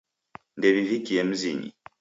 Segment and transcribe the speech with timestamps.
[0.57, 1.69] Ndew'ivikie mzinyi.